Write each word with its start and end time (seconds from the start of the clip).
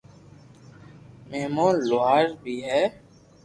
مسمان 1.29 1.75
لوھار 1.87 2.25
بي 2.41 2.55
ھي 2.67 2.83